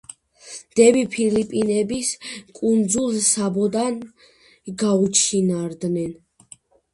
[0.77, 2.09] დები ფილიპინების
[2.59, 4.01] კუნძულ საბოდან
[4.85, 6.19] გაუჩინარდნენ.